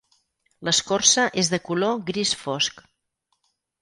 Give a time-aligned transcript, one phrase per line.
[0.69, 2.83] L'escorça és de color gris fosc.